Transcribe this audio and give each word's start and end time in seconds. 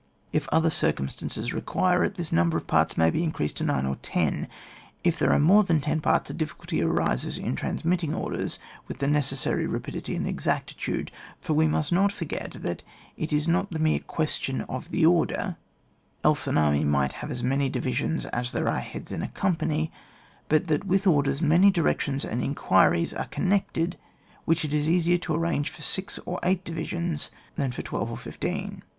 If 0.33 0.49
other 0.51 0.71
cir 0.71 0.93
cumstances 0.93 1.53
require 1.53 2.03
it, 2.03 2.15
this 2.15 2.31
number 2.31 2.57
of 2.57 2.65
parts 2.65 2.97
may 2.97 3.11
be 3.11 3.21
increased 3.23 3.57
to 3.57 3.63
nine 3.63 3.85
or 3.85 3.97
ten. 3.97 4.47
If 5.03 5.19
there 5.19 5.31
are 5.31 5.37
more 5.39 5.63
than 5.63 5.79
ten 5.79 6.01
parts, 6.01 6.31
a 6.31 6.33
diffi 6.33 6.55
culty 6.55 6.83
arises 6.83 7.37
in 7.37 7.55
transmitting 7.55 8.11
orders 8.11 8.57
with 8.87 8.97
the 8.97 9.07
necessary 9.07 9.67
rapidity 9.67 10.15
and 10.15 10.27
exactitude, 10.27 11.11
for 11.39 11.53
we 11.53 11.67
must 11.67 11.91
not 11.91 12.11
forget, 12.11 12.53
that 12.63 12.81
it 13.15 13.31
is 13.31 13.47
not 13.47 13.69
the 13.69 13.77
mere 13.77 13.99
question 13.99 14.61
of 14.61 14.89
the 14.89 15.05
order, 15.05 15.55
else 16.23 16.47
an 16.47 16.57
army 16.57 16.83
might 16.83 17.13
have 17.21 17.29
as 17.29 17.43
many 17.43 17.69
divisions 17.69 18.25
as 18.25 18.53
there 18.53 18.67
are 18.67 18.79
heads 18.79 19.11
in 19.11 19.21
a 19.21 19.27
company, 19.27 19.91
but 20.49 20.65
that 20.65 20.83
with 20.87 21.05
orders, 21.05 21.43
many 21.43 21.69
directions 21.69 22.25
and 22.25 22.41
inquiries 22.41 23.13
are 23.13 23.25
connected 23.27 23.99
which 24.45 24.65
it 24.65 24.73
is 24.73 24.89
easier 24.89 25.19
to 25.19 25.35
arrange 25.35 25.69
for 25.69 25.83
six 25.83 26.17
or 26.25 26.39
eight 26.41 26.63
divisions 26.63 27.29
than 27.55 27.71
for 27.71 27.83
twelve 27.83 28.09
or 28.09 28.17
fifteen. 28.17 28.81